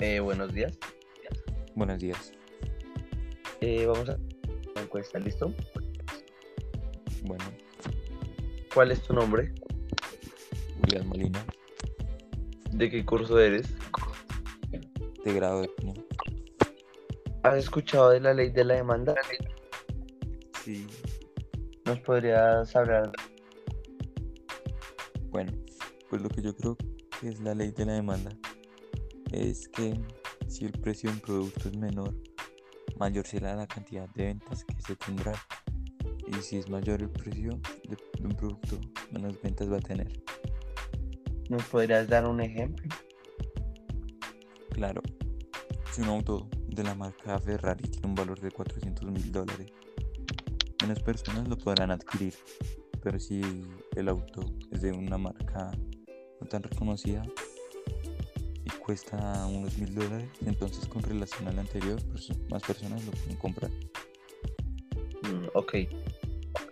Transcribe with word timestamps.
Eh, 0.00 0.20
buenos 0.20 0.52
días. 0.52 0.78
Buenos 1.74 1.98
días. 1.98 2.32
Eh, 3.60 3.86
vamos 3.86 4.08
a 4.08 4.18
la 4.74 4.82
encuesta, 4.82 5.18
¿listo? 5.18 5.52
Bueno, 7.24 7.44
¿Cuál 8.72 8.92
es 8.92 9.02
tu 9.02 9.12
nombre? 9.12 9.52
Julián 10.80 11.08
Molina, 11.08 11.44
¿De 12.72 12.88
qué 12.90 13.04
curso 13.04 13.38
eres? 13.40 13.66
de 15.24 15.34
grado 15.34 15.62
de 15.62 15.70
uno. 15.82 15.94
¿Has 17.42 17.56
escuchado 17.56 18.10
de 18.10 18.20
la 18.20 18.32
ley 18.34 18.50
de 18.50 18.64
la 18.64 18.74
demanda? 18.74 19.14
Sí. 20.62 20.86
¿Nos 21.84 21.98
podrías 22.00 22.74
hablar? 22.76 23.10
Bueno, 25.30 25.52
pues 26.08 26.22
lo 26.22 26.28
que 26.28 26.40
yo 26.42 26.54
creo 26.54 26.76
que 27.20 27.28
es 27.28 27.40
la 27.40 27.54
ley 27.54 27.70
de 27.70 27.84
la 27.84 27.94
demanda 27.94 28.30
es 29.32 29.68
que 29.68 29.94
si 30.46 30.64
el 30.64 30.72
precio 30.72 31.10
de 31.10 31.16
un 31.16 31.20
producto 31.20 31.68
es 31.68 31.76
menor, 31.76 32.14
mayor 32.98 33.26
será 33.26 33.54
la 33.54 33.66
cantidad 33.66 34.08
de 34.10 34.26
ventas 34.26 34.64
que 34.64 34.80
se 34.80 34.96
tendrá. 34.96 35.34
Y 36.26 36.34
si 36.42 36.58
es 36.58 36.68
mayor 36.68 37.02
el 37.02 37.10
precio 37.10 37.60
de, 37.88 37.96
de 38.20 38.26
un 38.26 38.34
producto, 38.34 38.78
menos 39.10 39.40
ventas 39.42 39.70
va 39.70 39.78
a 39.78 39.80
tener. 39.80 40.22
¿Nos 41.48 41.64
podrías 41.64 42.08
dar 42.08 42.26
un 42.26 42.40
ejemplo? 42.40 42.88
Claro, 44.70 45.02
si 45.92 46.02
un 46.02 46.08
auto 46.08 46.48
de 46.68 46.84
la 46.84 46.94
marca 46.94 47.38
Ferrari 47.40 47.88
tiene 47.88 48.06
un 48.06 48.14
valor 48.14 48.38
de 48.40 48.50
400 48.50 49.10
mil 49.10 49.32
dólares, 49.32 49.72
menos 50.82 51.00
personas 51.00 51.48
lo 51.48 51.56
podrán 51.58 51.90
adquirir. 51.90 52.34
Pero 53.02 53.18
si 53.18 53.40
el 53.96 54.08
auto 54.08 54.44
es 54.70 54.82
de 54.82 54.92
una 54.92 55.18
marca 55.18 55.70
no 56.40 56.46
tan 56.46 56.62
reconocida 56.62 57.22
y 58.64 58.70
cuesta 58.70 59.46
unos 59.46 59.76
mil 59.78 59.94
dólares, 59.94 60.28
entonces 60.44 60.86
con 60.86 61.02
relación 61.02 61.48
al 61.48 61.58
anterior, 61.58 62.00
pues, 62.10 62.28
más 62.50 62.62
personas 62.62 63.04
lo 63.04 63.12
pueden 63.12 63.36
comprar. 63.36 63.70
Mm, 65.22 65.46
ok. 65.54 65.74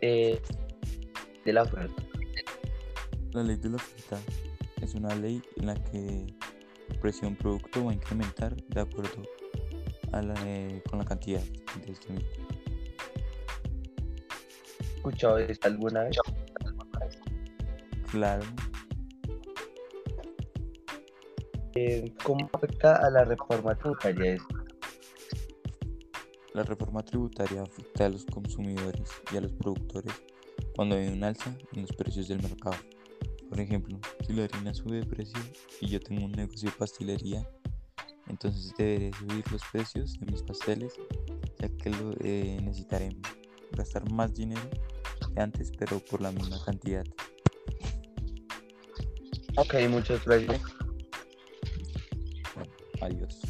Eh, 0.00 0.40
de 1.44 1.52
la 1.52 1.62
oferta. 1.62 2.02
La 3.32 3.42
ley 3.42 3.56
de 3.56 3.70
la 3.70 3.76
oferta 3.76 4.18
es 4.82 4.94
una 4.94 5.14
ley 5.14 5.42
en 5.56 5.66
la 5.66 5.74
que 5.74 6.26
el 6.88 6.98
precio 7.00 7.22
de 7.22 7.28
un 7.28 7.36
producto 7.36 7.84
va 7.84 7.92
a 7.92 7.94
incrementar 7.94 8.56
de 8.56 8.80
acuerdo 8.80 9.22
a 10.12 10.22
la, 10.22 10.34
eh, 10.46 10.82
con 10.88 10.98
la 10.98 11.04
cantidad 11.04 11.42
de 11.84 11.92
este 11.92 12.12
mismo. 12.12 12.28
¿Has 14.80 14.96
escuchado 14.96 15.38
esta 15.38 15.68
alguna 15.68 16.04
vez? 16.04 16.16
Claro, 18.10 18.44
Eh, 21.78 22.10
¿Cómo 22.24 22.48
afecta 22.54 22.96
a 22.96 23.10
la 23.10 23.24
reforma 23.24 23.74
tributaria 23.74 24.32
esto? 24.32 24.56
La 26.54 26.62
reforma 26.62 27.02
tributaria 27.02 27.62
afecta 27.62 28.06
a 28.06 28.08
los 28.08 28.24
consumidores 28.24 29.10
y 29.30 29.36
a 29.36 29.42
los 29.42 29.52
productores 29.52 30.14
cuando 30.74 30.96
hay 30.96 31.08
un 31.08 31.22
alza 31.22 31.54
en 31.74 31.82
los 31.82 31.92
precios 31.92 32.28
del 32.28 32.42
mercado. 32.42 32.76
Por 33.50 33.60
ejemplo, 33.60 33.98
si 34.26 34.32
la 34.32 34.44
harina 34.44 34.72
sube 34.72 35.00
de 35.00 35.06
precio 35.06 35.38
y 35.82 35.88
yo 35.88 36.00
tengo 36.00 36.24
un 36.24 36.32
negocio 36.32 36.70
de 36.70 36.76
pastelería, 36.76 37.46
entonces 38.28 38.72
deberé 38.78 39.12
subir 39.12 39.44
los 39.52 39.62
precios 39.70 40.18
de 40.18 40.32
mis 40.32 40.42
pasteles, 40.42 40.94
ya 41.58 41.68
que 41.68 41.90
lo, 41.90 42.12
eh, 42.20 42.58
necesitaré 42.62 43.10
gastar 43.72 44.10
más 44.10 44.32
dinero 44.32 44.62
que 45.34 45.40
antes, 45.42 45.70
pero 45.78 45.98
por 45.98 46.22
la 46.22 46.32
misma 46.32 46.56
cantidad. 46.64 47.04
Ok, 49.58 49.74
muchas 49.90 50.24
gracias. 50.24 50.62
Bueno, 53.06 53.24
adiós. 53.24 53.45